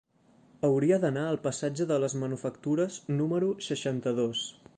[0.69, 4.47] Hauria d'anar al passatge de les Manufactures número seixanta-dos.